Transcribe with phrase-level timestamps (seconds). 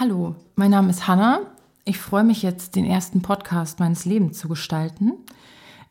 [0.00, 1.42] Hallo, mein Name ist Hanna.
[1.84, 5.12] Ich freue mich jetzt, den ersten Podcast meines Lebens zu gestalten.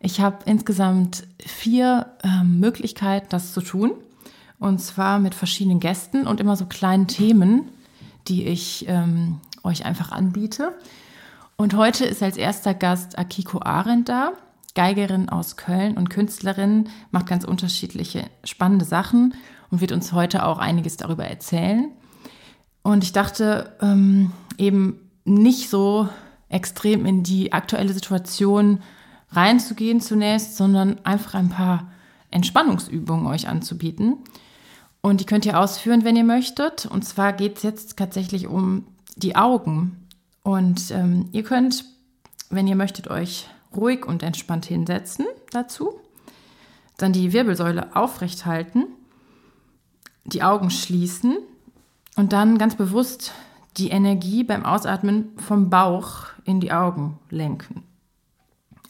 [0.02, 3.94] Ich habe insgesamt vier äh, Möglichkeiten, das zu tun.
[4.60, 7.70] Und zwar mit verschiedenen Gästen und immer so kleinen Themen,
[8.28, 10.74] die ich ähm, euch einfach anbiete.
[11.56, 14.34] Und heute ist als erster Gast Akiko Arendt da,
[14.76, 19.34] Geigerin aus Köln und Künstlerin, macht ganz unterschiedliche spannende Sachen
[19.72, 21.90] und wird uns heute auch einiges darüber erzählen.
[22.84, 26.10] Und ich dachte ähm, eben nicht so
[26.50, 28.84] extrem in die aktuelle Situation
[29.32, 31.92] reinzugehen zunächst, sondern einfach ein paar
[32.30, 34.18] Entspannungsübungen euch anzubieten.
[35.02, 36.86] Und die könnt ihr ausführen, wenn ihr möchtet.
[36.86, 40.08] Und zwar geht es jetzt tatsächlich um die Augen.
[40.44, 41.86] Und ähm, ihr könnt,
[42.50, 46.00] wenn ihr möchtet, euch ruhig und entspannt hinsetzen dazu.
[46.98, 48.86] Dann die Wirbelsäule aufrecht halten,
[50.26, 51.38] die Augen schließen
[52.16, 53.34] und dann ganz bewusst
[53.78, 57.84] die Energie beim Ausatmen vom Bauch in die Augen lenken.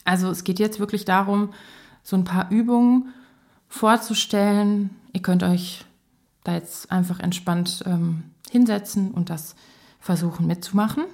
[0.04, 1.52] Also es geht jetzt wirklich darum,
[2.02, 3.14] so ein paar Übungen
[3.68, 4.90] vorzustellen.
[5.12, 5.86] Ihr könnt euch
[6.44, 9.56] da jetzt einfach entspannt ähm, hinsetzen und das
[9.98, 11.04] versuchen mitzumachen.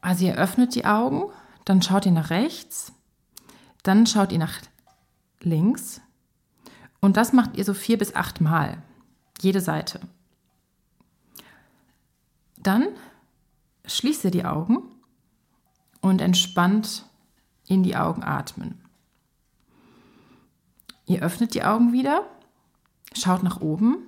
[0.00, 1.24] Also ihr öffnet die Augen,
[1.66, 2.92] dann schaut ihr nach rechts,
[3.82, 4.60] dann schaut ihr nach
[5.40, 6.00] links
[7.00, 8.78] und das macht ihr so vier bis acht Mal,
[9.40, 10.00] jede Seite.
[12.66, 12.88] Dann
[13.84, 14.78] schließt ihr die Augen
[16.00, 17.06] und entspannt
[17.68, 18.82] in die Augen atmen.
[21.06, 22.26] Ihr öffnet die Augen wieder,
[23.12, 23.98] schaut nach oben,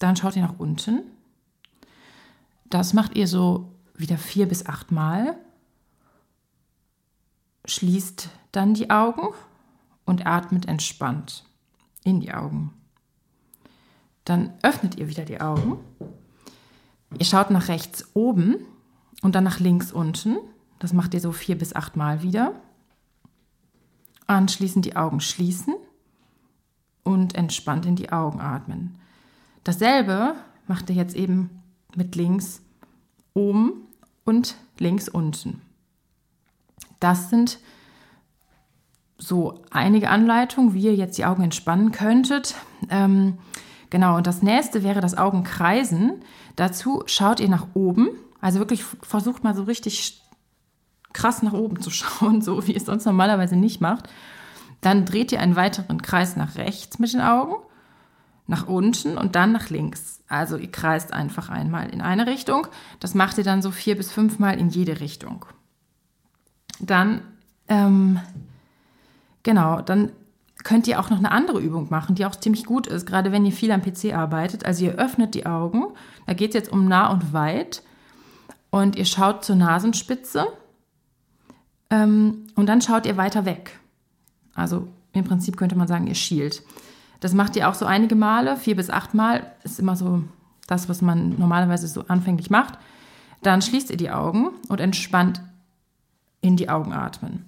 [0.00, 1.00] dann schaut ihr nach unten.
[2.66, 5.38] Das macht ihr so wieder vier bis acht Mal.
[7.64, 9.34] Schließt dann die Augen
[10.04, 11.46] und atmet entspannt
[12.04, 12.74] in die Augen.
[14.26, 15.78] Dann öffnet ihr wieder die Augen
[17.16, 18.56] Ihr schaut nach rechts oben
[19.22, 20.36] und dann nach links unten.
[20.78, 22.52] Das macht ihr so vier bis acht Mal wieder.
[24.26, 25.74] Anschließend die Augen schließen
[27.02, 28.98] und entspannt in die Augen atmen.
[29.64, 30.34] Dasselbe
[30.66, 31.62] macht ihr jetzt eben
[31.96, 32.60] mit links
[33.32, 33.72] oben
[34.24, 35.62] und links unten.
[37.00, 37.58] Das sind
[39.16, 42.54] so einige Anleitungen, wie ihr jetzt die Augen entspannen könntet.
[42.88, 43.38] Ähm,
[43.90, 46.22] Genau, und das nächste wäre das Augenkreisen.
[46.56, 48.08] Dazu schaut ihr nach oben,
[48.40, 50.22] also wirklich versucht mal so richtig
[51.12, 54.08] krass nach oben zu schauen, so wie es sonst normalerweise nicht macht.
[54.80, 57.54] Dann dreht ihr einen weiteren Kreis nach rechts mit den Augen,
[58.46, 60.22] nach unten und dann nach links.
[60.28, 62.66] Also ihr kreist einfach einmal in eine Richtung.
[63.00, 65.46] Das macht ihr dann so vier bis fünfmal in jede Richtung.
[66.78, 67.22] Dann,
[67.66, 68.20] ähm,
[69.42, 70.12] genau, dann
[70.64, 73.46] könnt ihr auch noch eine andere Übung machen, die auch ziemlich gut ist, gerade wenn
[73.46, 74.64] ihr viel am PC arbeitet.
[74.64, 75.84] Also ihr öffnet die Augen,
[76.26, 77.82] da geht es jetzt um nah und weit
[78.70, 80.46] und ihr schaut zur Nasenspitze
[81.90, 83.78] ähm, und dann schaut ihr weiter weg.
[84.54, 86.62] Also im Prinzip könnte man sagen, ihr schielt.
[87.20, 90.22] Das macht ihr auch so einige Male, vier bis acht Mal, ist immer so
[90.66, 92.78] das, was man normalerweise so anfänglich macht.
[93.42, 95.40] Dann schließt ihr die Augen und entspannt
[96.40, 97.46] in die Augen atmen.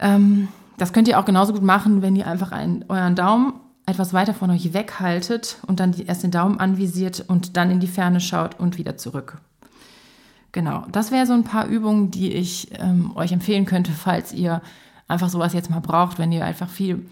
[0.00, 0.48] Ähm,
[0.78, 3.54] das könnt ihr auch genauso gut machen, wenn ihr einfach einen, euren Daumen
[3.86, 7.86] etwas weiter von euch weghaltet und dann erst den Daumen anvisiert und dann in die
[7.86, 9.38] Ferne schaut und wieder zurück.
[10.52, 14.62] Genau, das wäre so ein paar Übungen, die ich ähm, euch empfehlen könnte, falls ihr
[15.06, 17.06] einfach sowas jetzt mal braucht, wenn ihr einfach viel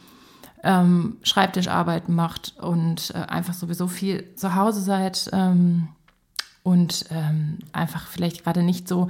[0.62, 5.88] ähm, Schreibtischarbeiten macht und äh, einfach sowieso viel zu Hause seid ähm,
[6.62, 9.09] und ähm, einfach vielleicht gerade nicht so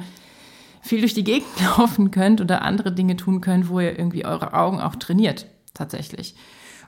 [0.86, 1.48] viel durch die Gegend
[1.78, 6.34] laufen könnt oder andere Dinge tun könnt, wo ihr irgendwie eure Augen auch trainiert, tatsächlich.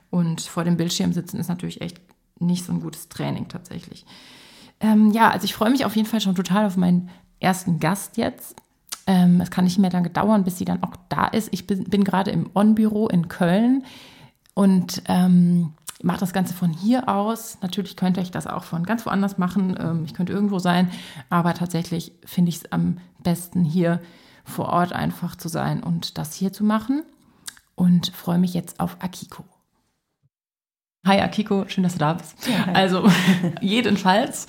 [0.09, 2.01] Und vor dem Bildschirm sitzen ist natürlich echt
[2.39, 4.05] nicht so ein gutes Training tatsächlich.
[4.79, 7.09] Ähm, ja, also ich freue mich auf jeden Fall schon total auf meinen
[7.39, 8.55] ersten Gast jetzt.
[9.05, 11.49] Ähm, es kann nicht mehr lange dauern, bis sie dann auch da ist.
[11.51, 13.83] Ich bin, bin gerade im On-Büro in Köln
[14.53, 17.57] und ähm, mache das Ganze von hier aus.
[17.61, 19.77] Natürlich könnte ich das auch von ganz woanders machen.
[19.79, 20.89] Ähm, ich könnte irgendwo sein,
[21.29, 24.01] aber tatsächlich finde ich es am besten hier
[24.43, 27.03] vor Ort einfach zu sein und das hier zu machen.
[27.75, 29.45] Und freue mich jetzt auf Akiko.
[31.05, 32.35] Hi Akiko, schön, dass du da bist.
[32.47, 33.09] Ja, also
[33.61, 34.47] jedenfalls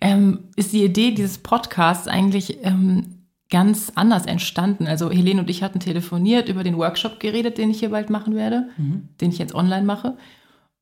[0.00, 4.88] ähm, ist die Idee dieses Podcasts eigentlich ähm, ganz anders entstanden.
[4.88, 8.34] Also Helene und ich hatten telefoniert, über den Workshop geredet, den ich hier bald machen
[8.34, 9.10] werde, mhm.
[9.20, 10.16] den ich jetzt online mache.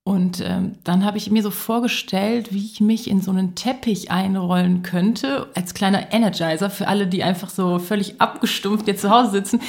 [0.02, 4.10] Und ähm, dann habe ich mir so vorgestellt, wie ich mich in so einen Teppich
[4.10, 9.30] einrollen könnte, als kleiner Energizer für alle, die einfach so völlig abgestumpft jetzt zu Hause
[9.32, 9.60] sitzen.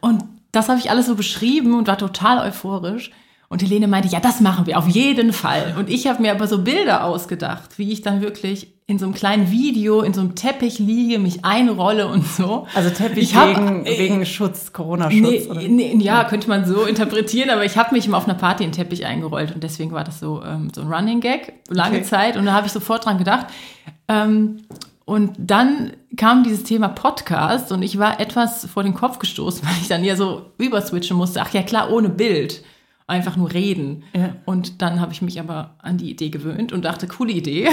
[0.00, 3.10] Und das habe ich alles so beschrieben und war total euphorisch.
[3.48, 5.74] Und Helene meinte, ja, das machen wir auf jeden Fall.
[5.78, 9.14] Und ich habe mir aber so Bilder ausgedacht, wie ich dann wirklich in so einem
[9.14, 12.66] kleinen Video in so einem Teppich liege, mich einrolle und so.
[12.74, 15.46] Also Teppich Ich hab- wegen, äh, wegen Schutz, Corona-Schutz.
[15.48, 15.62] oder?
[15.62, 18.62] Nee, nee, ja, könnte man so interpretieren, aber ich habe mich immer auf einer Party
[18.62, 21.96] in den Teppich eingerollt und deswegen war das so, ähm, so ein Running Gag, lange
[21.98, 22.04] Okay.
[22.04, 23.46] Zeit und da habe ich sofort dran gedacht.
[24.08, 24.58] Ähm,
[25.06, 29.76] und dann kam dieses Thema Podcast und ich war etwas vor den Kopf gestoßen, weil
[29.80, 31.40] ich dann ja so überswitchen musste.
[31.40, 32.62] Ach ja, klar, ohne Bild.
[33.06, 34.02] Einfach nur reden.
[34.14, 34.36] Ja.
[34.46, 37.68] Und dann habe ich mich aber an die Idee gewöhnt und dachte, coole Idee.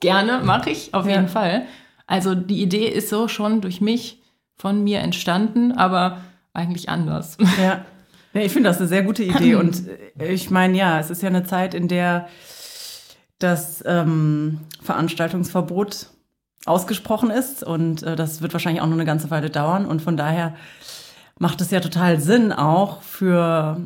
[0.00, 1.12] Gerne, mache ich, auf Ja.
[1.16, 1.66] jeden Fall.
[2.06, 4.22] Also die Idee ist so schon durch mich,
[4.56, 6.18] von mir entstanden, aber
[6.52, 7.36] eigentlich anders.
[7.60, 7.84] Ja.
[8.32, 9.54] ja ich finde das eine sehr gute Idee.
[9.56, 9.82] Und
[10.18, 12.28] äh, ich meine, ja, es ist ja eine Zeit, in der
[13.38, 16.06] das ähm, Veranstaltungsverbot
[16.64, 17.62] ausgesprochen ist.
[17.62, 19.86] Und äh, das wird wahrscheinlich auch noch eine ganze Weile dauern.
[19.86, 20.54] Und von daher
[21.38, 23.80] macht es ja total Sinn auch für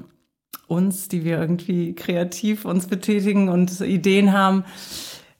[0.69, 4.65] uns, die wir irgendwie kreativ uns betätigen und Ideen haben,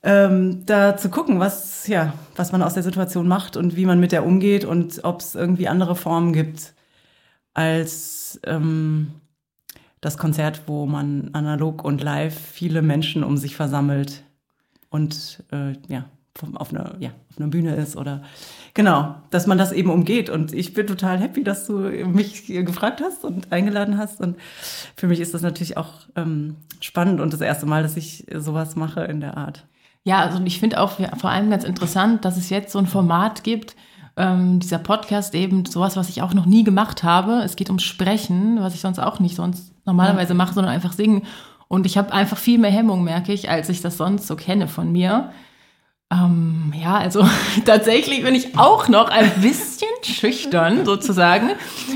[0.03, 3.99] ähm, da zu gucken, was, ja, was man aus der Situation macht und wie man
[3.99, 6.73] mit der umgeht und ob es irgendwie andere Formen gibt
[7.53, 9.11] als ähm,
[9.99, 14.23] das Konzert, wo man analog und live viele Menschen um sich versammelt
[14.89, 16.05] und äh, ja,
[16.55, 18.23] auf einer, ja, auf einer Bühne ist oder
[18.73, 20.29] genau, dass man das eben umgeht.
[20.29, 24.21] Und ich bin total happy, dass du mich gefragt hast und eingeladen hast.
[24.21, 24.37] Und
[24.95, 28.75] für mich ist das natürlich auch ähm, spannend und das erste Mal, dass ich sowas
[28.75, 29.67] mache in der Art.
[30.03, 32.87] Ja, also ich finde auch ja, vor allem ganz interessant, dass es jetzt so ein
[32.87, 33.75] Format gibt,
[34.17, 37.41] ähm, dieser Podcast eben sowas, was ich auch noch nie gemacht habe.
[37.43, 41.23] Es geht ums Sprechen, was ich sonst auch nicht sonst normalerweise mache, sondern einfach singen.
[41.67, 44.67] Und ich habe einfach viel mehr Hemmung, merke ich, als ich das sonst so kenne
[44.67, 45.31] von mir.
[46.11, 47.25] Ähm, ja, also
[47.65, 51.51] tatsächlich bin ich auch noch ein bisschen schüchtern sozusagen.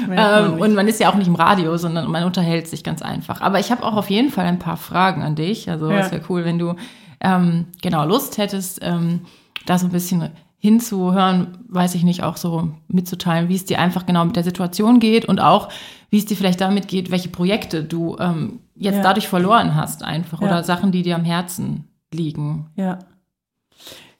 [0.09, 3.41] Ähm, und man ist ja auch nicht im Radio, sondern man unterhält sich ganz einfach.
[3.41, 5.69] Aber ich habe auch auf jeden Fall ein paar Fragen an dich.
[5.69, 5.97] Also Ja.
[5.99, 6.75] es wäre cool, wenn du
[7.21, 9.21] ähm, genau Lust hättest, ähm,
[9.65, 14.05] da so ein bisschen hinzuhören, weiß ich nicht, auch so mitzuteilen, wie es dir einfach
[14.05, 15.69] genau mit der Situation geht und auch,
[16.09, 19.03] wie es dir vielleicht damit geht, welche Projekte du ähm, jetzt Ja.
[19.03, 20.47] dadurch verloren hast einfach Ja.
[20.47, 22.71] oder Sachen, die dir am Herzen liegen.
[22.75, 22.99] Ja.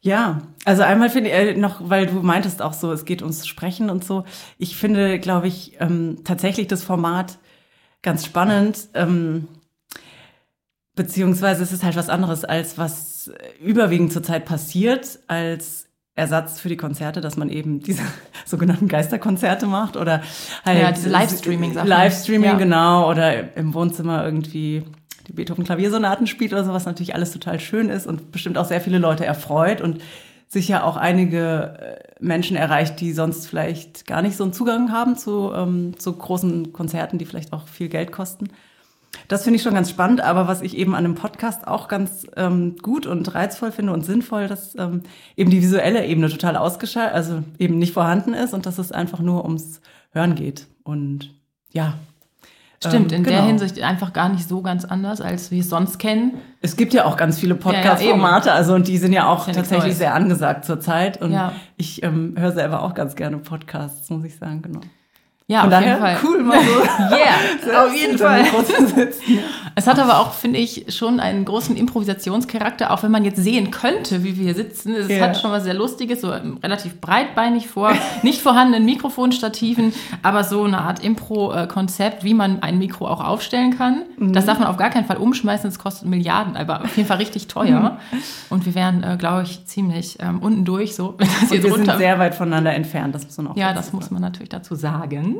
[0.01, 3.47] Ja, also einmal finde ich äh, noch, weil du meintest auch so, es geht ums
[3.47, 4.23] Sprechen und so.
[4.59, 7.39] Ich finde, glaube ich, ähm, tatsächlich das Format
[8.03, 8.77] ganz spannend.
[8.93, 9.47] Ähm,
[10.95, 13.31] beziehungsweise es ist halt was anderes, als was
[13.61, 18.01] überwiegend zurzeit passiert, als Ersatz für die Konzerte, dass man eben diese
[18.45, 20.21] sogenannten Geisterkonzerte macht oder
[20.63, 21.87] halt Ja, diese Livestreaming-Sachen.
[21.87, 22.57] Livestreaming, Ja.
[22.57, 24.83] genau, oder im Wohnzimmer irgendwie
[25.27, 28.79] die Beethoven-Klaviersonaten spielt oder so, was natürlich alles total schön ist und bestimmt auch sehr
[28.79, 30.01] viele Leute erfreut und
[30.47, 35.17] sicher auch einige äh, Menschen erreicht, die sonst vielleicht gar nicht so einen Zugang haben
[35.17, 38.49] zu, ähm, zu großen Konzerten, die vielleicht auch viel Geld kosten.
[39.27, 42.27] Das finde ich schon ganz spannend, aber was ich eben an einem Podcast auch ganz
[42.35, 45.03] ähm, gut und reizvoll finde und sinnvoll, dass ähm,
[45.35, 49.19] eben die visuelle Ebene total ausgeschaltet, also eben nicht vorhanden ist und dass es einfach
[49.19, 49.81] nur ums
[50.11, 50.67] Hören geht.
[50.83, 51.33] Und
[51.71, 51.95] ja.
[52.85, 53.47] Stimmt, ähm, in der genau.
[53.47, 56.33] Hinsicht einfach gar nicht so ganz anders, als wir es sonst kennen.
[56.61, 59.95] Es gibt ja auch ganz viele Podcast-Formate, also und die sind ja auch ja tatsächlich
[59.95, 61.21] sehr angesagt zurzeit.
[61.21, 61.53] Und Ja.
[61.77, 64.81] ich ähm, höre selber auch ganz gerne Podcasts, muss ich sagen, genau.
[65.47, 66.17] Ja, Von auf daher jeden Fall.
[66.23, 66.71] cool, mal so
[67.15, 68.43] Yeah, auf jeden Fall.
[69.75, 73.69] Es hat aber auch, finde ich, schon einen großen Improvisationscharakter, auch wenn man jetzt sehen
[73.69, 74.95] könnte, wie wir hier sitzen.
[74.95, 75.21] Es Ja.
[75.25, 76.29] hat schon was sehr Lustiges, so
[76.63, 77.91] relativ breitbeinig vor
[78.23, 79.93] nicht vorhandenen Mikrofonstativen,
[80.23, 84.01] aber so eine Art Impro-Konzept, wie man ein Mikro auch aufstellen kann.
[84.17, 84.33] Mhm.
[84.33, 87.17] Das darf man auf gar keinen Fall umschmeißen, das kostet Milliarden, aber auf jeden Fall
[87.17, 87.99] richtig teuer.
[88.49, 91.51] Und wir wären, äh, glaube ich, ziemlich ähm, unten durch, so, wenn das Und jetzt
[91.51, 94.23] wir sind runter sehr weit voneinander entfernt, das muss man auch ja, das muss man
[94.23, 95.34] natürlich dazu sagen.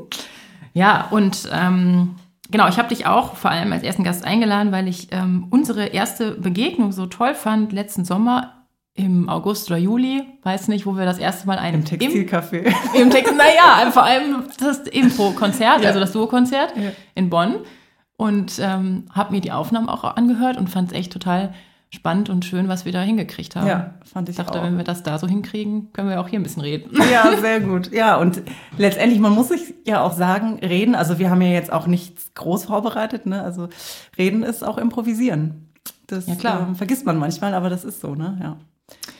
[0.74, 2.16] Ja, und ähm,
[2.52, 5.86] genau, ich habe dich auch vor allem als ersten Gast eingeladen, weil ich ähm, unsere
[5.88, 8.52] erste Begegnung so toll fand letzten Sommer
[8.98, 12.74] im August oder Juli, weiß nicht, wo wir das erste Mal einen Im Textilcafé.
[12.94, 15.88] Im, im Text, naja, vor allem das Impro-Konzert, Ja.
[15.90, 16.92] also das Duo-Konzert Ja.
[17.14, 17.56] in Bonn
[18.18, 21.54] und ähm, habe mir die Aufnahmen auch angehört und fand es echt total
[21.96, 23.68] spannend und schön, was wir da hingekriegt haben.
[23.68, 24.64] Ja, fand ich Ich dachte, auch.
[24.64, 26.92] wenn wir das da so hinkriegen, können wir auch hier ein bisschen reden.
[27.12, 27.92] Ja, sehr gut.
[27.92, 28.42] Ja, und
[28.78, 32.32] letztendlich, man muss sich ja auch sagen, reden, also wir haben ja jetzt auch nichts
[32.36, 33.42] groß vorbereitet, ne?
[33.42, 33.70] Also
[34.18, 35.70] reden ist auch improvisieren.
[36.08, 36.68] Das Ja, klar.
[36.68, 38.38] Ähm, vergisst man manchmal, aber das ist so, ne?
[38.42, 38.58] Ja.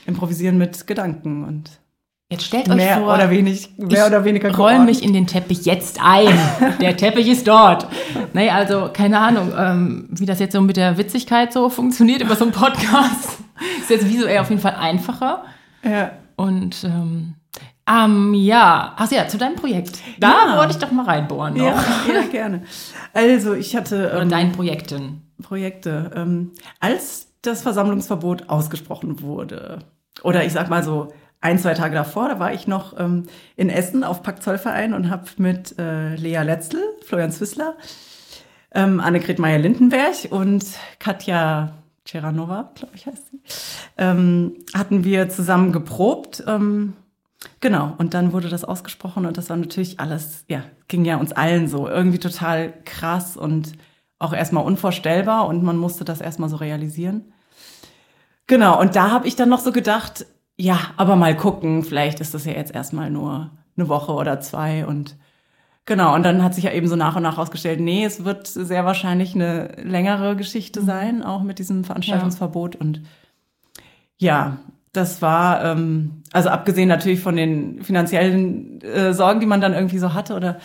[0.06, 1.80] Improvisieren mit Gedanken und
[2.28, 5.28] Jetzt stellt euch mehr vor, oder wenig, mehr ich oder weniger roll mich in den
[5.28, 6.28] Teppich jetzt ein.
[6.80, 7.86] Der Teppich ist dort.
[8.32, 12.34] Nee, also keine Ahnung, ähm, wie das jetzt so mit der Witzigkeit so funktioniert über
[12.34, 13.38] so einen Podcast.
[13.80, 15.44] Ist jetzt visuell auf jeden Fall einfacher.
[15.84, 16.10] Ja.
[16.34, 17.34] Und ähm,
[17.88, 20.00] ähm, ja, ach ja, zu deinem Projekt.
[20.18, 20.56] Da Ja.
[20.58, 21.64] wollte ich doch mal reinbohren noch.
[21.64, 21.74] Ja,
[22.12, 22.62] ja, gerne.
[23.14, 25.22] Also ich hatte Oder ähm, deinen Projekten.
[25.40, 26.10] Projekte.
[26.16, 29.78] Ähm, als das Versammlungsverbot ausgesprochen wurde,
[30.24, 31.12] oder ich sag mal so,
[31.46, 33.22] ein, zwei Tage davor, da war ich noch ähm,
[33.54, 37.76] in Essen auf Packzollverein und habe mit äh, Lea Letzl, Florian Zwissler,
[38.74, 40.64] ähm, Annegret Meyer-Lindenberg und
[40.98, 41.72] Katja
[42.04, 43.40] Ceranova, glaube ich heißt sie,
[43.96, 46.42] ähm, hatten wir zusammen geprobt.
[46.48, 46.94] Ähm,
[47.60, 51.30] genau, und dann wurde das ausgesprochen und das war natürlich alles, ja, ging ja uns
[51.30, 53.72] allen so, irgendwie total krass und
[54.18, 57.32] auch erstmal unvorstellbar und man musste das erstmal so realisieren.
[58.48, 60.26] Genau, und da habe ich dann noch so gedacht,
[60.56, 64.86] ja, aber mal gucken, vielleicht ist das ja jetzt erstmal nur eine Woche oder zwei
[64.86, 65.16] und
[65.84, 68.46] genau, und dann hat sich ja eben so nach und nach herausgestellt, nee, es wird
[68.46, 70.86] sehr wahrscheinlich eine längere Geschichte mhm.
[70.86, 72.80] sein, auch mit diesem Veranstaltungsverbot ja.
[72.80, 73.02] und
[74.18, 74.58] ja,
[74.92, 79.98] das war, ähm, also abgesehen natürlich von den finanziellen äh, Sorgen, die man dann irgendwie
[79.98, 80.58] so hatte oder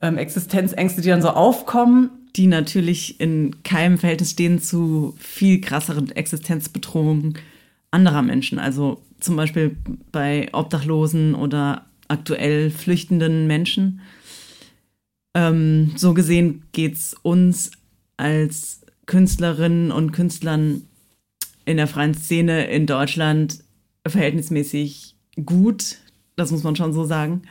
[0.00, 6.10] ähm, Existenzängste, die dann so aufkommen, die natürlich in keinem Verhältnis stehen zu viel krasseren
[6.10, 7.34] Existenzbedrohungen
[7.90, 8.58] anderer Menschen.
[8.58, 9.76] Also zum Beispiel
[10.12, 14.00] bei Obdachlosen oder aktuell flüchtenden Menschen.
[15.34, 17.70] Ähm, so gesehen geht es uns
[18.16, 20.82] als Künstlerinnen und Künstlern
[21.64, 23.62] in der freien Szene in Deutschland
[24.06, 25.14] verhältnismäßig
[25.44, 25.98] gut.
[26.36, 27.42] Das muss man schon so sagen.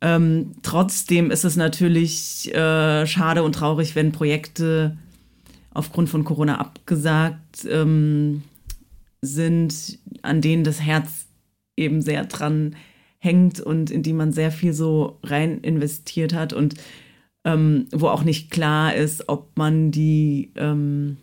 [0.00, 4.96] Ähm, trotzdem ist es natürlich äh, schade und traurig, wenn Projekte
[5.72, 8.42] aufgrund von Corona abgesagt ähm,
[9.24, 11.26] sind, an denen das Herz
[11.76, 12.76] eben sehr dran
[13.18, 16.74] hängt und in die man sehr viel so rein investiert hat und
[17.44, 21.16] ähm, wo auch nicht klar ist, ob man die ähm,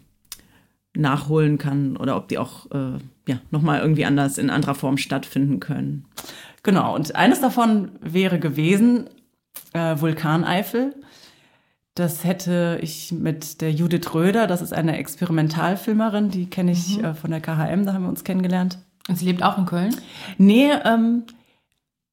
[0.96, 5.60] nachholen kann oder ob die auch äh, ja, nochmal irgendwie anders in anderer Form stattfinden
[5.60, 6.05] können.
[6.63, 9.10] Genau, und eines davon wäre gewesen
[9.74, 10.96] äh, Vulkaneifel.
[11.95, 17.05] Das hätte ich mit der Judith Röder, das ist eine Experimentalfilmerin, die kenne ich mhm.
[17.05, 18.79] äh, von der KHM, da haben wir uns kennengelernt.
[19.10, 19.95] Und sie lebt auch in Köln?
[20.38, 21.24] Nee, ähm,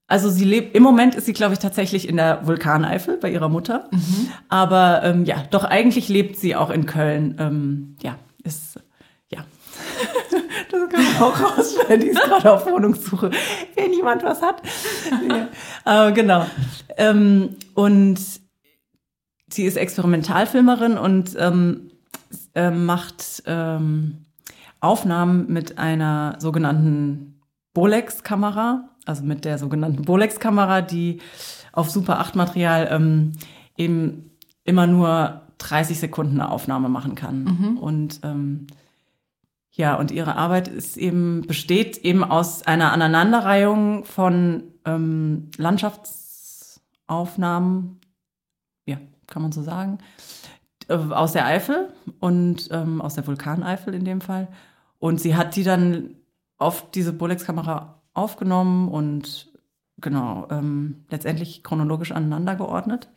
[0.09, 3.51] also sie lebt, im Moment ist sie, glaube ich, tatsächlich in der Vulkaneifel bei ihrer
[3.51, 3.89] Mutter.
[3.93, 4.31] Mhm.
[4.49, 7.37] Aber ähm, ja, doch eigentlich lebt sie auch in Köln.
[7.39, 8.81] Ähm, ja, ist,
[9.31, 9.45] ja.
[10.71, 13.31] das kann man auch rausstellen, die ist gerade auf Wohnungssuche,
[13.77, 14.63] wenn jemand was hat.
[15.85, 16.09] ja.
[16.09, 16.47] äh, genau.
[16.97, 18.19] Ähm, und
[19.51, 21.91] sie ist Experimentalfilmerin und ähm,
[22.55, 24.25] äh, macht ähm,
[24.81, 27.41] Aufnahmen mit einer sogenannten
[27.75, 31.21] Bolex-Kamera, also mit der sogenannten Bolex-Kamera, die
[31.73, 33.33] auf Super 8 Material ähm,
[33.77, 34.31] eben
[34.65, 37.45] immer nur 30 Sekunden eine Aufnahme machen kann.
[37.45, 37.77] Mhm.
[37.79, 38.69] Und ähm,
[39.73, 47.98] ja, und ihre Arbeit ist eben, besteht eben aus einer Aneinanderreihung von ähm, Landschaftsaufnahmen,
[49.29, 49.99] kann man so sagen,
[50.89, 54.49] äh, aus der Eifel und ähm, aus der Vulkaneifel in dem Fall.
[54.99, 56.17] Und sie hat die dann
[56.57, 59.53] auf diese Bolex-Kamera aufgenommen und
[60.01, 63.09] genau, ähm, letztendlich chronologisch aneinander geordnet.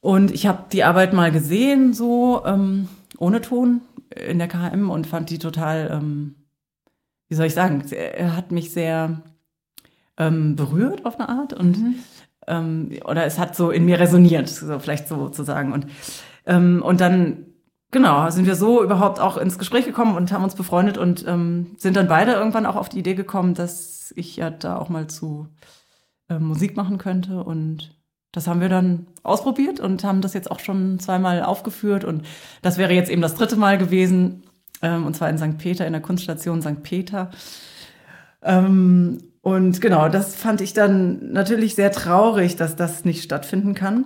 [0.00, 5.06] Und ich habe die Arbeit mal gesehen, so ähm, ohne Ton in der KM und
[5.06, 6.34] fand die total, ähm,
[7.28, 9.20] wie soll ich sagen, er hat mich sehr
[10.16, 11.94] ähm, berührt auf eine Art und mhm
[12.46, 15.72] ähm, oder es hat so in mir resoniert, so vielleicht so zu sagen.
[15.72, 15.86] Und,
[16.46, 17.46] ähm, und dann,
[17.90, 21.76] genau, sind wir so überhaupt auch ins Gespräch gekommen und haben uns befreundet und ähm,
[21.78, 25.06] sind dann beide irgendwann auch auf die Idee gekommen, dass ich ja da auch mal
[25.06, 25.48] zu
[26.28, 27.44] äh, Musik machen könnte.
[27.44, 27.96] Und
[28.32, 32.04] das haben wir dann ausprobiert und haben das jetzt auch schon zweimal aufgeführt.
[32.04, 32.26] Und
[32.62, 34.42] das wäre jetzt eben das dritte Mal gewesen,
[34.82, 35.58] ähm, und zwar in St.
[35.58, 36.82] Peter, in der Kunststation St.
[36.82, 37.30] Peter.
[38.42, 44.04] Ähm, und genau, das fand ich dann natürlich sehr traurig, dass das nicht stattfinden kann.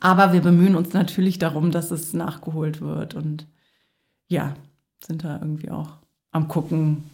[0.00, 3.14] Aber wir bemühen uns natürlich darum, dass es nachgeholt wird.
[3.14, 3.46] Und
[4.28, 4.54] ja,
[5.04, 5.98] sind da irgendwie auch
[6.30, 7.04] am gucken,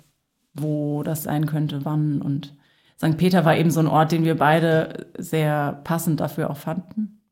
[0.55, 2.23] wo das sein könnte, wann.
[2.23, 2.55] Und
[2.99, 3.17] St.
[3.17, 7.23] Peter war eben so ein Ort, den wir beide sehr passend dafür auch fanden.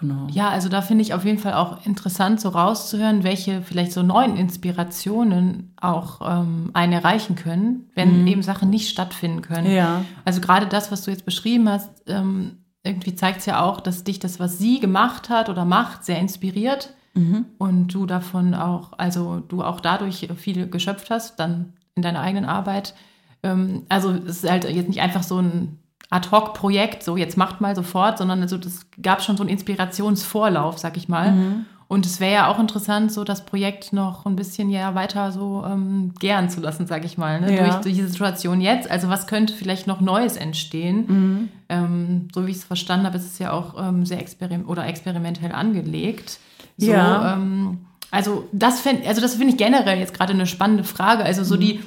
[0.00, 0.26] Ja, genau.
[0.30, 4.02] Ja, also da finde ich auf jeden Fall auch interessant, so rauszuhören, welche vielleicht so
[4.02, 8.26] neuen Inspirationen auch ähm, einen erreichen können, wenn mhm.
[8.26, 9.70] eben Sachen nicht stattfinden können.
[9.70, 10.04] Ja.
[10.24, 14.04] Also gerade das, was du jetzt beschrieben hast, ähm, irgendwie zeigt es ja auch, dass
[14.04, 16.94] dich das, was sie gemacht hat oder macht, sehr inspiriert.
[17.14, 17.46] Mhm.
[17.58, 22.44] Und du davon auch, also du auch dadurch viel geschöpft hast, dann in deiner eigenen
[22.44, 22.94] Arbeit.
[23.42, 25.78] Ähm, also es ist halt jetzt nicht einfach so ein
[26.10, 30.96] Ad-Hoc-Projekt, so jetzt macht mal sofort, sondern also das gab schon so einen Inspirationsvorlauf, sag
[30.96, 31.32] ich mal.
[31.32, 31.66] Mhm.
[31.86, 35.64] Und es wäre ja auch interessant, so das Projekt noch ein bisschen ja weiter so
[35.66, 37.56] ähm, gern zu lassen, sag ich mal, ne?
[37.56, 37.66] ja.
[37.80, 38.90] durch, diese Situation jetzt.
[38.90, 41.06] Also was könnte vielleicht noch Neues entstehen?
[41.06, 41.48] Mhm.
[41.70, 44.86] Ähm, so wie ich es verstanden habe, ist es ja auch ähm, sehr experim oder
[44.86, 46.38] experimentell angelegt.
[46.76, 47.34] So, ja.
[47.34, 47.78] Ähm,
[48.10, 51.24] also das finde also das finde ich generell jetzt gerade eine spannende Frage.
[51.24, 51.60] Also so mhm.
[51.60, 51.80] die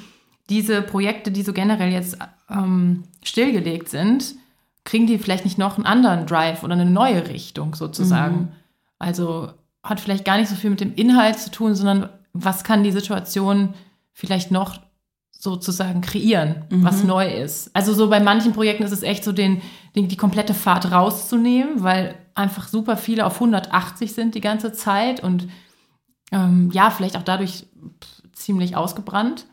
[0.49, 2.17] diese Projekte, die so generell jetzt
[2.49, 4.35] ähm, stillgelegt sind,
[4.83, 8.35] kriegen die vielleicht nicht noch einen anderen Drive oder eine neue Richtung sozusagen.
[8.35, 8.47] Mhm.
[8.99, 9.51] Also
[9.83, 12.91] hat vielleicht gar nicht so viel mit dem Inhalt zu tun, sondern was kann die
[12.91, 13.73] Situation
[14.13, 14.79] vielleicht noch
[15.31, 16.83] sozusagen kreieren, mhm.
[16.83, 17.75] was neu ist.
[17.75, 19.61] Also so bei manchen Projekten ist es echt so, den,
[19.95, 25.21] den, die komplette Fahrt rauszunehmen, weil einfach super viele auf 180 sind die ganze Zeit
[25.21, 25.47] und
[26.31, 27.65] ähm, ja, vielleicht auch dadurch
[28.33, 29.45] ziemlich ausgebrannt.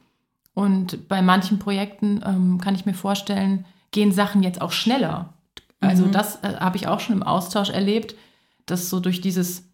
[0.58, 5.34] Und bei manchen Projekten ähm, kann ich mir vorstellen, gehen Sachen jetzt auch schneller.
[5.78, 6.10] Also mhm.
[6.10, 8.16] das äh, habe ich auch schon im Austausch erlebt,
[8.66, 9.68] dass so durch dieses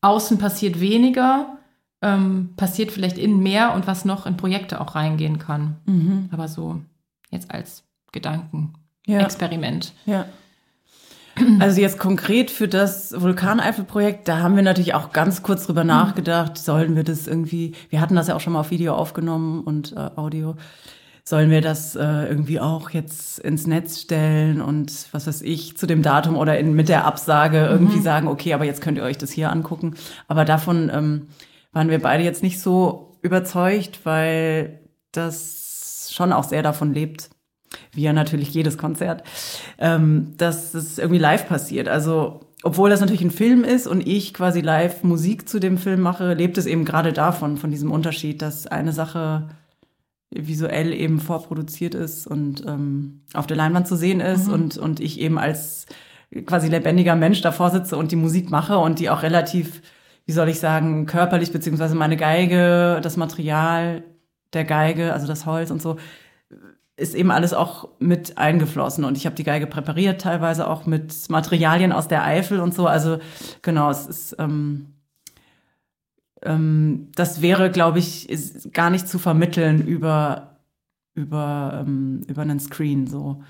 [0.00, 1.58] Außen passiert weniger,
[2.00, 5.78] ähm, passiert vielleicht innen mehr und was noch in Projekte auch reingehen kann.
[5.86, 6.28] Mhm.
[6.30, 6.80] Aber so
[7.32, 9.94] jetzt als Gedankenexperiment.
[10.06, 10.12] Ja.
[10.12, 10.24] ja.
[11.60, 15.88] Also jetzt konkret für das Vulkaneifel-Projekt, da haben wir natürlich auch ganz kurz drüber mhm.
[15.88, 19.62] nachgedacht, sollen wir das irgendwie, wir hatten das ja auch schon mal auf Video aufgenommen
[19.62, 20.54] und äh, Audio,
[21.24, 25.86] sollen wir das äh, irgendwie auch jetzt ins Netz stellen und was weiß ich zu
[25.86, 28.02] dem Datum oder in, mit der Absage irgendwie mhm.
[28.02, 29.94] sagen, okay, aber jetzt könnt ihr euch das hier angucken.
[30.26, 31.28] Aber davon ähm,
[31.72, 34.80] waren wir beide jetzt nicht so überzeugt, weil
[35.12, 37.28] das schon auch sehr davon lebt,
[37.92, 39.22] wie ja natürlich jedes Konzert,
[39.78, 41.88] ähm, dass es irgendwie live passiert.
[41.88, 46.00] Also obwohl das natürlich ein Film ist und ich quasi live Musik zu dem Film
[46.00, 49.48] mache, lebt es eben gerade davon, von diesem Unterschied, dass eine Sache
[50.30, 54.52] visuell eben vorproduziert ist und ähm, auf der Leinwand zu sehen ist mhm.
[54.52, 55.86] und, und ich eben als
[56.46, 59.80] quasi lebendiger Mensch davor sitze und die Musik mache und die auch relativ,
[60.26, 64.04] wie soll ich sagen, körperlich, beziehungsweise meine Geige, das Material
[64.52, 65.96] der Geige, also das Holz und so,
[66.98, 69.04] ist eben alles auch mit eingeflossen.
[69.04, 72.86] Und ich habe die Geige präpariert, teilweise auch mit Materialien aus der Eifel und so.
[72.86, 73.18] Also
[73.62, 74.98] genau, es ist ähm,
[76.42, 78.28] ähm, das wäre, glaube ich,
[78.72, 80.58] gar nicht zu vermitteln über,
[81.14, 83.42] über, ähm, über einen Screen so.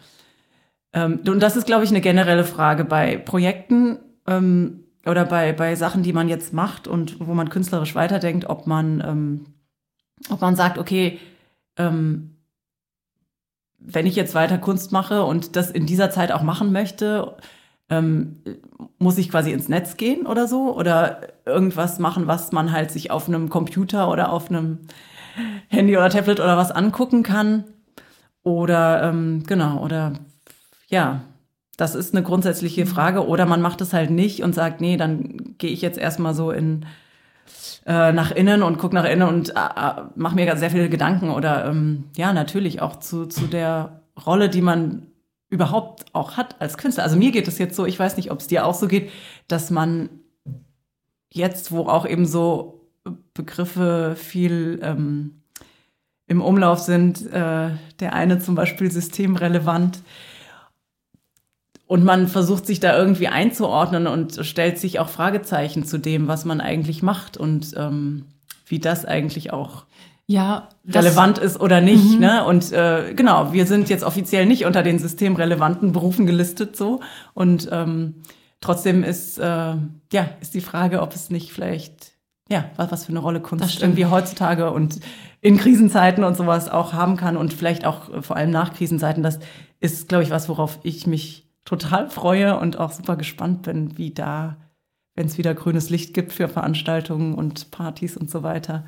[0.93, 5.75] Ähm, und das ist, glaube ich, eine generelle Frage bei Projekten ähm, oder bei, bei
[5.75, 9.47] Sachen, die man jetzt macht und wo man künstlerisch weiterdenkt, ob man, ähm,
[10.31, 11.19] ob man sagt, okay,
[11.77, 12.38] ähm,
[13.79, 17.37] wenn ich jetzt weiter Kunst mache und das in dieser Zeit auch machen möchte,
[17.91, 18.43] ähm,
[18.99, 23.11] muss ich quasi ins Netz gehen oder so oder irgendwas machen, was man halt sich
[23.11, 24.81] auf einem Computer oder auf einem
[25.69, 27.65] Handy oder Tablet oder was angucken kann
[28.43, 30.13] oder ähm, genau oder
[30.89, 31.23] ja,
[31.77, 32.87] das ist eine grundsätzliche.
[32.87, 36.35] Frage oder man macht es halt nicht und sagt, nee, dann gehe ich jetzt erstmal
[36.35, 36.85] so in
[37.87, 41.31] äh, nach innen und gucke nach innen und äh, äh mache mir sehr viele Gedanken
[41.31, 45.07] oder ähm, ja, natürlich auch zu, zu der Rolle, die man
[45.51, 47.05] überhaupt auch hat als Künstler.
[47.05, 49.11] Also mir geht es jetzt so, ich weiß nicht, ob es dir auch so geht,
[49.47, 50.11] dass man
[51.33, 52.87] jetzt, wo auch eben so
[53.33, 55.43] Begriffe viel ähm,
[56.27, 60.03] im Umlauf sind, äh, der eine zum Beispiel systemrelevant,
[61.89, 66.45] und man versucht sich da irgendwie einzuordnen und stellt sich auch Fragezeichen zu dem, was
[66.45, 68.27] man eigentlich macht und ähm,
[68.67, 69.87] wie das eigentlich auch
[70.27, 72.17] ja, relevant ist oder nicht.
[72.17, 72.21] Mhm.
[72.21, 72.45] Ne?
[72.45, 77.01] Und äh, genau, wir sind jetzt offiziell nicht unter den systemrelevanten Berufen gelistet so.
[77.33, 78.17] Und ähm,
[78.61, 82.13] trotzdem ist, äh, ja, ist die Frage, ob es nicht vielleicht,
[82.51, 85.01] ja, was, was für eine Rolle Kunst irgendwie heutzutage und
[85.41, 89.23] in Krisenzeiten und sowas auch haben kann und vielleicht auch äh, vor allem nach Krisenzeiten.
[89.23, 89.39] Das
[89.81, 94.11] ist, glaube ich, was, worauf ich mich total freue und auch super gespannt bin, wie
[94.11, 94.57] da,
[95.15, 98.87] wenn es wieder grünes Licht gibt für Veranstaltungen und Partys und so weiter,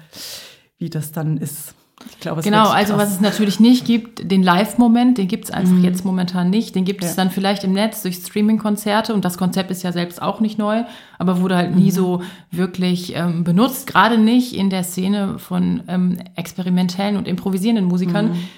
[0.78, 1.74] wie das dann ist.
[2.08, 5.74] Ich glaube, genau, also was es natürlich nicht gibt, den Live-Moment, den gibt es einfach
[5.74, 5.84] mhm.
[5.84, 6.74] jetzt momentan nicht.
[6.74, 7.10] Den gibt ja.
[7.10, 10.56] es dann vielleicht im Netz durch Streaming-Konzerte und das Konzept ist ja selbst auch nicht
[10.56, 10.84] neu,
[11.18, 11.82] aber wurde halt mhm.
[11.82, 17.84] nie so wirklich ähm, benutzt, gerade nicht in der Szene von ähm, experimentellen und improvisierenden
[17.84, 18.28] Musikern.
[18.28, 18.48] Mhm.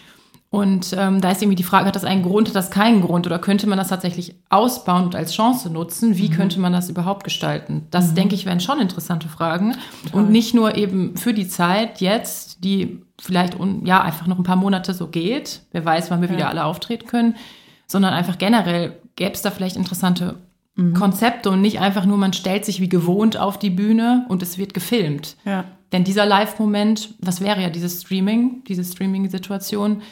[0.53, 3.25] Und ähm, da ist irgendwie die Frage, hat das einen Grund, hat das keinen Grund
[3.25, 6.19] oder könnte man das tatsächlich ausbauen und als Chance nutzen?
[6.19, 6.35] Wie mhm.
[6.35, 7.87] könnte man das überhaupt gestalten?
[7.91, 8.17] Das, mhm.
[8.17, 9.75] denke ich, wären schon interessante Fragen.
[10.05, 10.21] Total.
[10.21, 14.57] Und nicht nur eben für die Zeit jetzt, die vielleicht ja einfach noch ein paar
[14.57, 16.37] Monate so geht, wer weiß, wann wir ja.
[16.37, 17.37] wieder alle auftreten können,
[17.87, 20.35] sondern einfach generell gäbe es da vielleicht interessante
[20.77, 20.93] mhm.
[20.93, 24.59] Konzepte und nicht einfach nur, man stellt sich wie gewohnt auf die Bühne und es
[24.59, 25.39] wird gefilmt.
[25.47, 25.65] Ja.
[25.93, 30.03] Denn dieser Live-Moment, was wäre ja dieses Streaming, diese Streaming-Situation,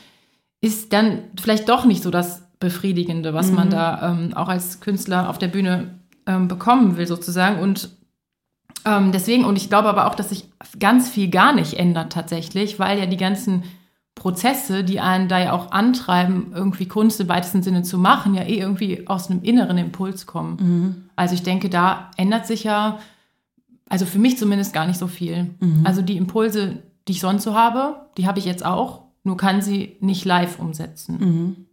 [0.60, 3.56] ist dann vielleicht doch nicht so das Befriedigende, was mhm.
[3.56, 5.94] man da ähm, auch als Künstler auf der Bühne
[6.26, 7.60] ähm, bekommen will, sozusagen.
[7.60, 7.90] Und
[8.84, 10.44] ähm, deswegen, und ich glaube aber auch, dass sich
[10.78, 13.64] ganz viel gar nicht ändert tatsächlich, weil ja die ganzen
[14.14, 18.42] Prozesse, die einen da ja auch antreiben, irgendwie Kunst im weitesten Sinne zu machen, ja
[18.42, 20.56] eh irgendwie aus einem inneren Impuls kommen.
[20.60, 21.10] Mhm.
[21.16, 22.98] Also ich denke, da ändert sich ja
[23.90, 25.50] also für mich zumindest gar nicht so viel.
[25.58, 25.82] Mhm.
[25.84, 29.62] Also die Impulse, die ich sonst so habe, die habe ich jetzt auch, nur kann
[29.62, 31.66] sie nicht live umsetzen.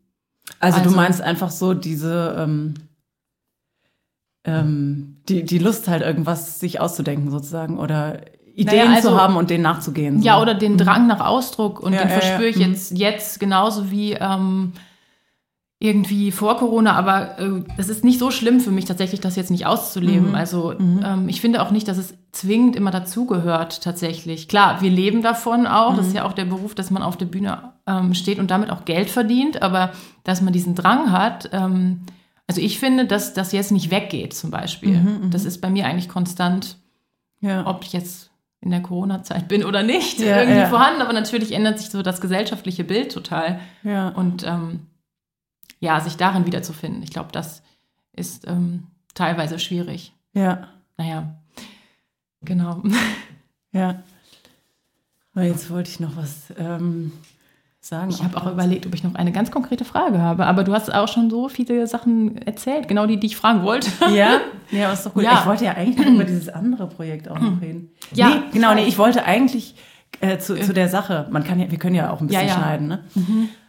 [0.60, 2.74] Also, Also- du meinst einfach so diese, ähm,
[4.46, 8.22] ähm, die, die Lust halt irgendwas sich auszudenken sozusagen oder
[8.56, 10.20] Ideen Naja, also- zu haben und denen nachzugehen.
[10.20, 10.26] So.
[10.26, 12.22] Ja, oder den Drang nach Ausdruck und Ja, den ja, ja.
[12.22, 12.62] verspüre ich Mhm.
[12.72, 14.74] jetzt, jetzt genauso wie ähm,
[15.80, 19.52] irgendwie vor Corona, aber äh, es ist nicht so schlimm für mich tatsächlich, das jetzt
[19.52, 20.30] nicht auszuleben.
[20.30, 20.36] Mhm.
[20.36, 24.48] Also ähm, ich finde auch nicht, dass es zwingend immer dazugehört tatsächlich.
[24.48, 25.98] Klar, wir leben davon auch, Mhm.
[25.98, 28.72] das ist ja auch der Beruf, dass man auf der Bühne ähm, steht und damit
[28.72, 29.92] auch Geld verdient, aber
[30.24, 32.02] dass man diesen Drang hat, ähm,
[32.48, 34.98] also ich finde, dass das jetzt nicht weggeht zum Beispiel.
[34.98, 36.78] Mhm, das ist bei mir eigentlich konstant
[37.40, 37.68] ja.
[37.68, 40.66] ob ich jetzt in der Corona-Zeit bin oder nicht, Ja, irgendwie ja.
[40.68, 41.02] vorhanden.
[41.04, 43.60] Aber natürlich ändert sich so das gesellschaftliche Bild total.
[43.84, 44.10] ja.
[44.10, 44.88] Und ähm,
[45.80, 47.62] ja, sich darin wiederzufinden, ich glaube, das
[48.14, 50.14] ist ähm, teilweise schwierig.
[50.34, 50.68] ja.
[51.00, 51.36] Naja,
[52.42, 52.82] genau.
[53.72, 54.02] Ja.
[55.36, 57.12] Aber jetzt wollte ich noch was ähm,
[57.80, 58.10] sagen.
[58.10, 60.48] Ich habe auch überlegt, ob ich noch eine ganz konkrete Frage habe.
[60.48, 63.92] Aber du hast auch schon so viele Sachen erzählt, genau die, die ich fragen wollte.
[64.12, 64.40] Ja,
[64.72, 65.22] ja, ist doch gut.
[65.24, 65.34] Ja.
[65.42, 67.92] Ich wollte ja eigentlich noch über dieses andere Projekt auch noch reden.
[68.14, 69.76] Ja, nee, genau, ich nee, ich wollte eigentlich
[70.22, 71.28] äh, zu, zu der Sache.
[71.30, 72.56] Man kann ja, wir können ja auch ein bisschen Ja, ja.
[72.56, 73.04] schneiden, ne?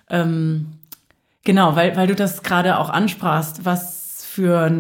[0.08, 0.68] Ähm,
[1.44, 4.70] genau, weil, weil du das gerade auch ansprachst, was für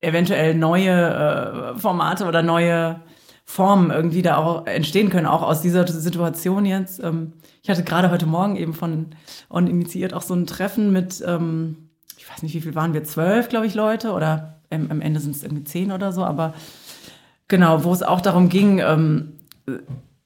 [0.00, 3.00] eventuell neue äh, Formate oder neue
[3.44, 7.02] Formen irgendwie da auch entstehen können, auch aus dieser Situation jetzt.
[7.02, 9.06] Ähm, ich hatte gerade heute Morgen eben von
[9.50, 13.04] On initiiert auch so ein Treffen mit, ähm, ich weiß nicht, wie viel waren wir,
[13.04, 16.54] zwölf, glaube ich, Leute oder ähm, am Ende sind es irgendwie zehn oder so, aber
[17.48, 19.32] genau, wo es auch darum ging, ähm,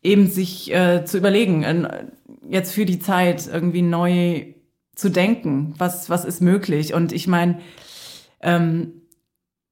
[0.02, 2.04] eben sich äh, zu überlegen, äh,
[2.48, 4.53] jetzt für die Zeit irgendwie neu
[4.94, 6.94] zu denken, was, was ist möglich.
[6.94, 7.60] Und ich meine,
[8.40, 9.02] ähm,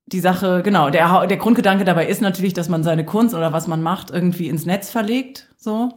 [0.07, 3.67] die Sache, genau, der, der Grundgedanke dabei ist natürlich, dass man seine Kunst oder was
[3.67, 5.91] man macht irgendwie ins Netz verlegt, so,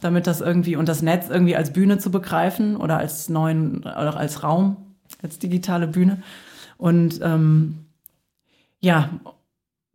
[0.00, 4.16] damit das irgendwie und das Netz irgendwie als Bühne zu begreifen oder als neuen oder
[4.16, 4.76] als Raum,
[5.22, 6.22] als digitale Bühne.
[6.76, 7.86] Und ähm,
[8.80, 9.10] ja,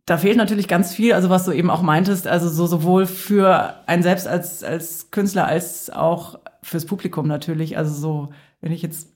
[0.06, 3.74] da fehlt natürlich ganz viel, also was du eben auch meintest, also so sowohl für
[3.86, 7.78] einen selbst als, als Künstler als auch fürs Publikum natürlich.
[7.78, 8.28] Also so,
[8.60, 9.08] wenn ich jetzt,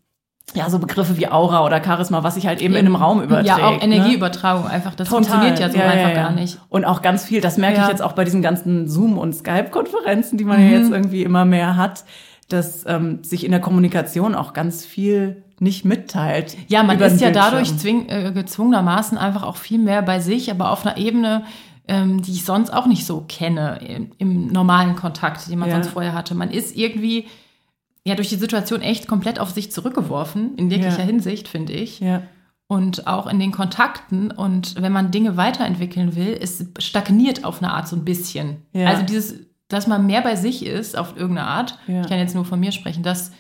[0.55, 3.49] ja, so Begriffe wie Aura oder Charisma, was sich halt eben in einem Raum überträgt.
[3.59, 3.83] Ja, auch ne?
[3.83, 4.95] Energieübertragung einfach.
[4.95, 5.25] Das Total.
[5.25, 6.15] funktioniert ja so Ja, ja, einfach ja.
[6.15, 6.59] gar nicht.
[6.71, 7.91] Und auch ganz viel, das merke ich Ja.
[7.91, 10.73] jetzt auch bei diesen ganzen Zoom- und Skype-Konferenzen, die man Mhm.
[10.73, 12.05] ja jetzt irgendwie immer mehr hat,
[12.49, 16.57] dass ähm, sich in der Kommunikation auch ganz viel nicht mitteilt.
[16.69, 20.71] Ja, man ist ja dadurch zwing, äh, gezwungenermaßen einfach auch viel mehr bei sich, aber
[20.71, 21.45] auf einer Ebene,
[21.87, 25.77] ähm, die ich sonst auch nicht so kenne im, im normalen Kontakt, den man Ja.
[25.77, 26.35] sonst vorher hatte.
[26.35, 27.27] Man ist irgendwie
[28.05, 31.05] ja durch die Situation echt komplett auf sich zurückgeworfen, in jeglicher Ja.
[31.05, 32.01] Hinsicht, finde ich.
[32.01, 32.23] Ja,
[32.69, 34.31] Und auch in den Kontakten.
[34.31, 38.59] Und wenn man Dinge weiterentwickeln will, es stagniert auf eine Art so ein bisschen.
[38.75, 39.35] Also dieses,
[39.69, 41.79] dass man mehr bei sich ist auf irgendeine Art.
[41.87, 43.33] Ich kann jetzt nur von mir sprechen, das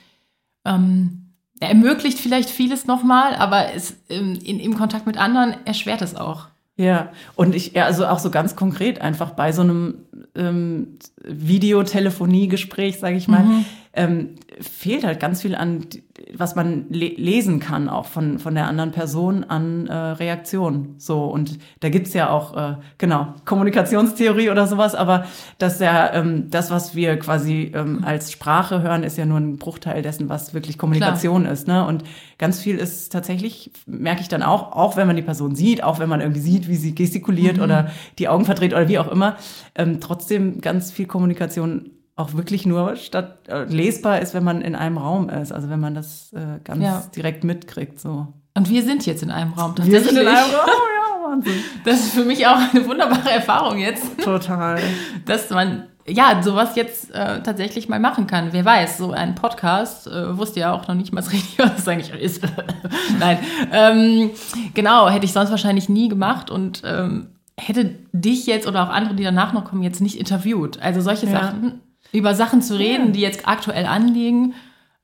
[0.65, 1.28] ähm,
[1.61, 6.49] ermöglicht vielleicht vieles nochmal, aber es, ähm, in, im Kontakt mit anderen erschwert es auch.
[6.77, 7.11] ja.
[7.35, 9.95] Und ich, ja, also auch so ganz konkret einfach bei so einem
[10.37, 13.65] ähm, Videotelefonie-Gespräch, sage ich mal, Mhm.
[13.95, 14.29] ähm,
[14.61, 15.87] fehlt halt ganz viel an,
[16.35, 20.95] was man le lesen kann, auch von, von der anderen Person an äh, Reaktion.
[20.99, 25.25] So, und da gibt's ja auch, äh, genau, Kommunikationstheorie oder sowas, aber
[25.59, 29.57] das ja, ähm, das, was wir quasi ähm, als Sprache hören, ist ja nur ein
[29.57, 31.67] Bruchteil dessen, was wirklich Kommunikation ist.
[31.69, 31.87] Ne?
[31.87, 32.05] Und
[32.39, 35.99] ganz viel ist tatsächlich, merke ich dann auch, auch wenn man die Person sieht, auch
[35.99, 39.37] wenn man irgendwie sieht, wie sie gestikuliert oder die Augen verdreht oder wie auch immer,
[39.75, 44.75] ähm, trotzdem ganz viel Kommunikation auch wirklich nur statt äh, lesbar ist, wenn man in
[44.75, 47.03] einem Raum ist, also wenn man das äh, ganz Ja.
[47.15, 48.01] direkt mitkriegt.
[48.01, 48.27] So.
[48.55, 51.53] Und wir sind jetzt in einem Raum Wir sind in einem Raum, ja, Wahnsinn.
[51.85, 54.81] Das ist für mich auch eine wunderbare Erfahrung jetzt, Total.
[55.27, 58.49] dass man ja sowas jetzt äh, tatsächlich mal machen kann.
[58.53, 61.87] Wer weiß, so ein Podcast äh, wusste ja auch noch nicht mal richtig, was es
[61.89, 62.43] eigentlich ist.
[63.21, 63.39] Nein,
[63.71, 64.31] ähm,
[64.75, 67.29] genau, hätte ich sonst wahrscheinlich nie gemacht und ähm,
[67.61, 70.81] hätte dich jetzt oder auch andere, die danach noch kommen, jetzt nicht interviewt.
[70.81, 71.33] Also solche Ja.
[71.33, 71.81] Sachen,
[72.13, 74.55] über Sachen zu reden, die jetzt aktuell anliegen,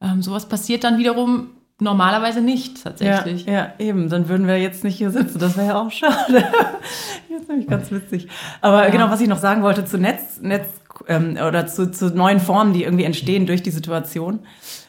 [0.01, 1.49] ähm, sowas passiert dann wiederum
[1.81, 3.47] normalerweise nicht tatsächlich.
[3.47, 4.09] Ja, ja, eben.
[4.09, 5.38] Dann würden wir jetzt nicht hier sitzen.
[5.38, 6.45] Das wäre ja auch schade.
[7.29, 8.29] Jetzt nämlich ganz witzig.
[8.61, 8.90] Aber Ja.
[8.90, 10.69] genau, was ich noch sagen wollte zu Netz, Netz
[11.09, 14.40] ähm, oder zu, zu neuen Formen, die irgendwie entstehen durch die Situation.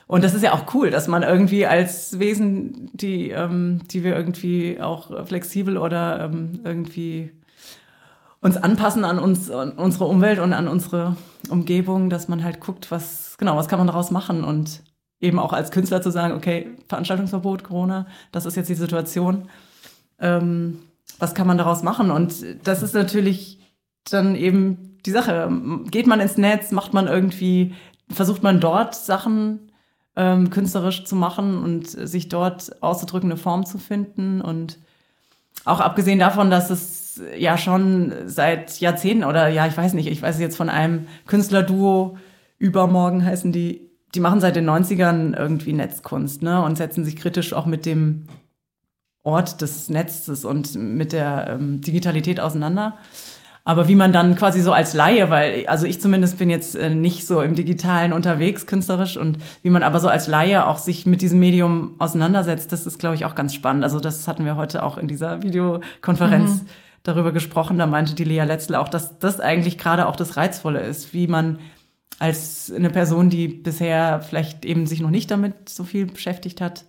[0.08, 4.16] Und das ist ja auch cool, dass man irgendwie als Wesen, die, ähm, die wir
[4.16, 7.32] irgendwie auch flexibel oder ähm, irgendwie
[8.46, 11.16] uns anpassen an uns, an unsere Umwelt und an unsere
[11.50, 14.84] Umgebung, dass man halt guckt, was, genau, was kann man daraus machen und
[15.20, 19.50] eben auch als Künstler zu sagen, okay, Veranstaltungsverbot, Corona, das ist jetzt die Situation.
[20.20, 20.78] Ähm,
[21.18, 22.12] was kann man daraus machen?
[22.12, 23.60] Und das ist natürlich
[24.12, 25.50] dann eben die Sache.
[25.90, 27.74] Geht man ins Netz, macht man irgendwie,
[28.12, 29.72] versucht man dort Sachen
[30.16, 34.40] ähm, künstlerisch zu machen und sich dort auszudrückende Form zu finden.
[34.40, 34.78] Und
[35.64, 37.05] auch abgesehen davon, dass es
[37.38, 42.18] ja schon seit Jahrzehnten oder ja, ich weiß nicht, ich weiß jetzt von einem Künstlerduo,
[42.58, 46.64] Übermorgen heißen die, die machen seit den 90ern irgendwie Netzkunst, ne?
[46.64, 48.28] Und setzen sich kritisch auch mit dem
[49.24, 52.98] Ort des Netzes und mit der ähm, Digitalität auseinander.
[53.68, 56.92] Aber wie man dann quasi so als Laie, weil, also ich zumindest bin jetzt äh,
[56.92, 61.08] nicht so im Digitalen unterwegs, künstlerisch, und wie man aber so als Laie auch sich
[61.08, 63.84] mit diesem Medium auseinandersetzt, das ist, glaube ich, auch ganz spannend.
[63.84, 66.68] Also das hatten wir heute auch in dieser Videokonferenz mhm.
[67.08, 67.78] Darüber gesprochen.
[67.78, 71.28] Da meinte die Lea Letzl auch, dass das eigentlich gerade auch das Reizvolle ist, wie
[71.28, 71.60] man
[72.20, 76.86] als eine Person, die bisher vielleicht eben sich noch nicht damit so viel beschäftigt hat,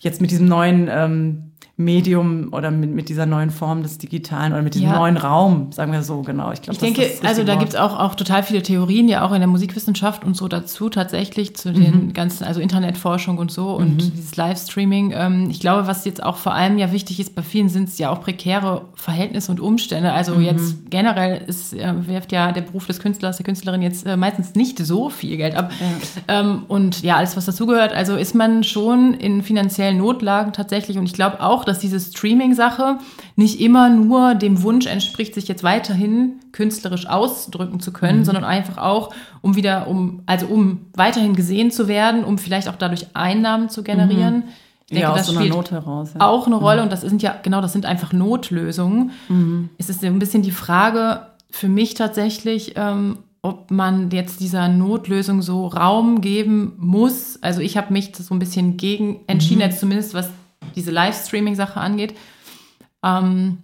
[0.00, 4.62] jetzt mit diesem neuen ähm, Medium oder mit, mit dieser neuen Form des Digitalen oder
[4.62, 4.96] mit diesem ja.
[4.96, 6.50] neuen Raum, sagen wir so, genau.
[6.50, 9.30] Ich, glaub, ich denke, also da gibt es auch, auch total viele Theorien, ja auch
[9.30, 12.12] in der Musikwissenschaft und so dazu tatsächlich zu den mhm.
[12.14, 13.98] ganzen, also Internetforschung und so und mhm.
[13.98, 15.12] dieses Livestreaming.
[15.14, 17.96] Ähm, ich glaube, was jetzt auch vor allem ja wichtig ist, bei vielen sind es
[17.96, 20.12] ja auch prekäre Verhältnisse und Umstände.
[20.12, 20.42] Also mhm.
[20.42, 24.56] jetzt generell ist, äh, wirft ja der Beruf des Künstlers, der Künstlerin jetzt äh, meistens
[24.56, 25.70] nicht so viel Geld ab.
[25.78, 26.40] Ja.
[26.40, 31.04] Ähm, und ja, alles, was dazugehört, also ist man schon in finanziellen Notlagen tatsächlich und
[31.04, 32.98] ich glaube auch, dass diese Streaming-Sache
[33.36, 38.24] nicht immer nur dem Wunsch entspricht, sich jetzt weiterhin künstlerisch auszudrücken zu können, mhm.
[38.24, 42.76] sondern einfach auch, um wieder, um, also um weiterhin gesehen zu werden, um vielleicht auch
[42.76, 44.36] dadurch Einnahmen zu generieren.
[44.36, 44.42] Mhm.
[44.86, 46.10] Ich denke, ja, aus das so einer Not heraus.
[46.14, 46.26] Ja.
[46.26, 46.84] Auch eine Rolle, mhm.
[46.84, 49.10] und das sind ja, genau, das sind einfach Notlösungen.
[49.28, 49.68] Mhm.
[49.76, 55.42] Es ist ein bisschen die Frage für mich tatsächlich, ähm, ob man jetzt dieser Notlösung
[55.42, 57.38] so Raum geben muss.
[57.42, 59.66] Also ich habe mich so ein bisschen gegen entschieden, mhm.
[59.66, 60.30] jetzt zumindest was
[60.78, 62.16] diese Livestreaming-Sache angeht.
[63.04, 63.58] Ähm,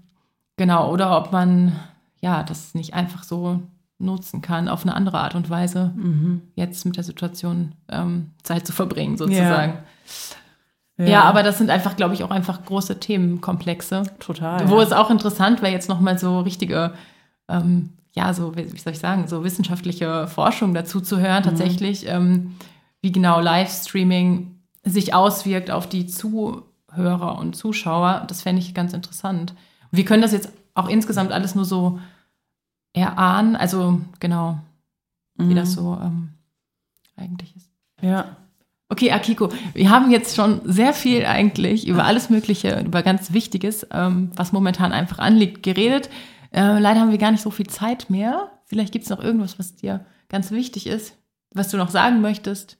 [0.57, 1.73] genau, oder ob man
[2.21, 3.63] ja das nicht einfach so
[3.99, 6.43] nutzen kann, auf eine andere Art und Weise, mhm.
[6.55, 9.79] jetzt mit der Situation ähm, Zeit zu verbringen, sozusagen.
[10.99, 11.07] Ja.
[11.07, 11.23] ja.
[11.25, 14.03] aber das sind einfach, glaube ich, auch einfach große Themenkomplexe.
[14.19, 14.69] Total.
[14.69, 14.83] Wo ja.
[14.83, 16.95] es auch interessant wäre, jetzt nochmal so richtige,
[17.49, 21.49] ähm, ja, so, wie, soll ich sagen, so wissenschaftliche Forschung dazu zu hören, mhm.
[21.49, 22.57] tatsächlich, ähm,
[23.01, 26.63] wie genau Livestreaming sich auswirkt auf die zu
[26.97, 28.25] Hörer und Zuschauer.
[28.29, 29.55] Das fände ich ganz interessant.
[29.91, 32.01] Wir können das jetzt auch insgesamt alles nur so
[32.93, 34.59] erahnen, also genau,
[35.37, 35.49] mhm.
[35.49, 36.31] wie das so ähm,
[37.17, 37.71] eigentlich ist.
[38.01, 38.37] Ja.
[38.89, 43.87] Okay, Akiko, wir haben jetzt schon sehr viel eigentlich über alles Mögliche, über ganz Wichtiges,
[43.91, 46.11] ähm, was momentan einfach anliegt, geredet.
[46.53, 48.53] Äh, leider haben wir gar nicht so viel Zeit mehr.
[48.67, 51.17] Vielleicht gibt es noch irgendwas, was dir ganz wichtig ist,
[51.53, 52.77] was du noch sagen möchtest.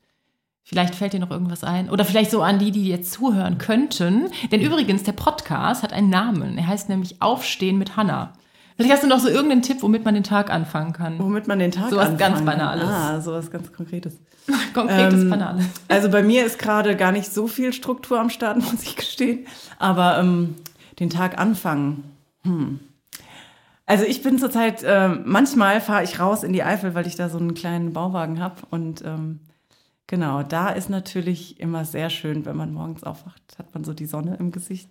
[0.67, 1.91] Vielleicht fällt dir noch irgendwas ein.
[1.91, 4.31] Oder vielleicht so an die, die jetzt zuhören könnten.
[4.51, 6.57] Denn übrigens, der Podcast hat einen Namen.
[6.57, 8.33] Er heißt nämlich Aufstehen mit Hanna.
[8.77, 11.19] Vielleicht hast du noch so irgendeinen Tipp, womit man den Tag anfangen kann.
[11.19, 12.89] Womit man den Tag so anfangen ganz Banales.
[12.89, 14.19] Ah, sowas ganz Konkretes.
[14.75, 15.65] Konkretes ähm, Banales.
[15.89, 19.47] Also bei mir ist gerade gar nicht so viel Struktur am Start, muss ich gestehen.
[19.79, 20.57] Aber ähm,
[20.99, 22.05] den Tag anfangen.
[22.43, 22.81] Hm.
[23.87, 27.29] Also ich bin zurzeit, äh, manchmal fahre ich raus in die Eifel, weil ich da
[27.29, 29.41] so einen kleinen Bauwagen habe und ähm,
[30.15, 34.07] Genau, da ist natürlich immer sehr schön, wenn man morgens aufwacht, hat man so die
[34.07, 34.89] Sonne im Gesicht.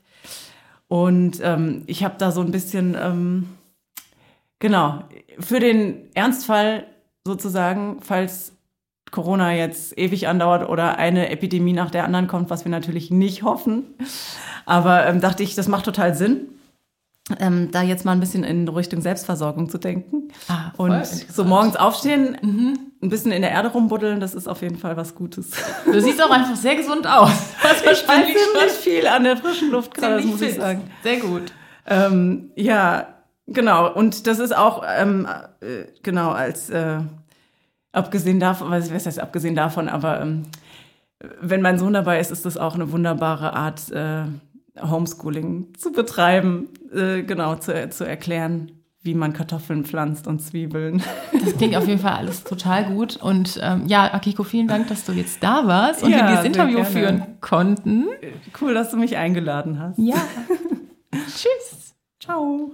[0.90, 3.48] Und ähm, ich habe da so ein bisschen, ähm,
[4.60, 5.06] genau,
[5.40, 6.88] für den Ernstfall
[7.24, 8.52] sozusagen, falls
[9.12, 13.44] Corona jetzt ewig andauert oder eine Epidemie nach der anderen kommt, was wir natürlich nicht
[13.44, 13.86] hoffen.
[14.66, 16.50] Aber ähm, dachte ich, das macht total Sinn
[17.40, 20.30] ähm, da jetzt mal ein bisschen in Richtung Selbstversorgung zu denken.
[20.50, 22.78] Ah, und so morgens aufstehen, mhm.
[23.02, 25.52] ein bisschen in der Erde rumbuddeln, das ist auf jeden Fall was Gutes.
[25.86, 27.32] Du siehst auch einfach sehr gesund aus.
[27.62, 30.82] Was ich bin ziemlich viel an der frischen Luft gerade, muss ich sagen.
[31.02, 31.54] Sehr gut.
[31.86, 33.08] Ähm, ja,
[33.48, 33.94] genau.
[33.94, 35.28] Und das ist auch, ähm,
[35.62, 37.00] äh, genau, als äh,
[37.94, 40.44] abgesehen davon, was heißt abgesehen davon, aber ähm,
[41.40, 44.24] wenn mein Sohn dabei ist, ist das auch eine wunderbare Art, äh,
[44.82, 51.04] Homeschooling zu betreiben, äh, genau, zu, zu erklären, wie man Kartoffeln pflanzt und Zwiebeln.
[51.44, 53.18] Das klingt auf jeden Fall alles total gut.
[53.18, 56.46] Und ähm, ja, Akiko, vielen Dank, dass du jetzt da warst und ja, wir dieses
[56.46, 58.08] Interview führen konnten.
[58.62, 60.00] Cool, dass du mich eingeladen hast.
[60.00, 60.16] Ja.
[61.12, 61.96] Tschüss.
[62.22, 62.72] Ciao.